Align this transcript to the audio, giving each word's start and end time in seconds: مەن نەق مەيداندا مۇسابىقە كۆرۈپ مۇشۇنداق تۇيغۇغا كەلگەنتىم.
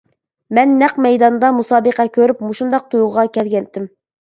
مەن 0.57 0.71
نەق 0.79 0.95
مەيداندا 1.07 1.51
مۇسابىقە 1.59 2.07
كۆرۈپ 2.17 2.43
مۇشۇنداق 2.49 2.91
تۇيغۇغا 2.95 3.29
كەلگەنتىم. 3.39 3.89